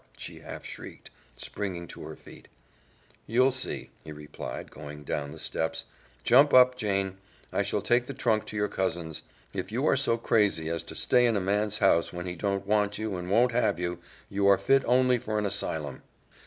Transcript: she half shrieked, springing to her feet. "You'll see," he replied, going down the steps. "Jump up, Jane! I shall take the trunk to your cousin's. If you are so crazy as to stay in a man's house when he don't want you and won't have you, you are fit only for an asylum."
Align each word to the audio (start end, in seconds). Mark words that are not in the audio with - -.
she 0.17 0.39
half 0.39 0.65
shrieked, 0.65 1.11
springing 1.37 1.87
to 1.87 2.01
her 2.01 2.15
feet. 2.15 2.47
"You'll 3.27 3.51
see," 3.51 3.91
he 4.03 4.11
replied, 4.11 4.71
going 4.71 5.03
down 5.03 5.29
the 5.29 5.37
steps. 5.37 5.85
"Jump 6.23 6.55
up, 6.55 6.75
Jane! 6.75 7.19
I 7.53 7.61
shall 7.61 7.83
take 7.83 8.07
the 8.07 8.15
trunk 8.15 8.45
to 8.45 8.55
your 8.55 8.67
cousin's. 8.67 9.21
If 9.53 9.71
you 9.71 9.85
are 9.85 9.95
so 9.95 10.17
crazy 10.17 10.69
as 10.69 10.81
to 10.85 10.95
stay 10.95 11.27
in 11.27 11.37
a 11.37 11.39
man's 11.39 11.77
house 11.77 12.11
when 12.11 12.25
he 12.25 12.33
don't 12.33 12.65
want 12.65 12.97
you 12.97 13.15
and 13.15 13.29
won't 13.29 13.51
have 13.51 13.77
you, 13.77 13.99
you 14.27 14.47
are 14.47 14.57
fit 14.57 14.81
only 14.87 15.19
for 15.19 15.37
an 15.37 15.45
asylum." 15.45 16.01